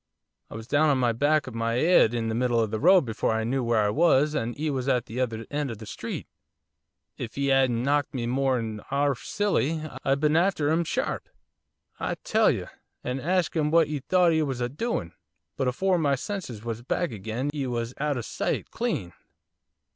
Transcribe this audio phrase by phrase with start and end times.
[0.49, 3.05] I was down on the back of my 'ead in the middle of the road
[3.05, 5.85] before I knew where I was and 'e was at the other end of the
[5.85, 6.25] street.
[7.19, 11.29] If 'e 'adn't knocked me more'n 'arf silly I'd been after 'im, sharp,
[11.99, 12.65] I tell you!
[13.03, 15.17] and hasked 'im what 'e thought 'e was a doin' of,
[15.55, 19.13] but afore my senses was back agin 'e was out o' sight, clean!